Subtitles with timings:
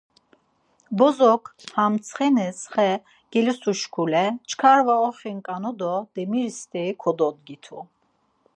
[0.97, 1.43] Bozok
[1.75, 2.89] ham ntsxenis xe
[3.31, 7.79] gelusuşkule çkar var oxiǩanu do demiri steri kododgitu.